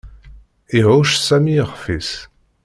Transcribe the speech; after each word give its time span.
Ihucc 0.77 1.13
Sami 1.25 1.53
ixef-is. 1.63 2.11